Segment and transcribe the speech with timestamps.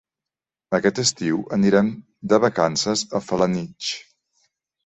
[0.77, 1.91] Aquest estiu anirem
[2.33, 3.93] de vacances a Felanitx.